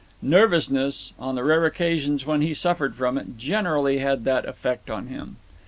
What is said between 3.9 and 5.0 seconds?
had that effect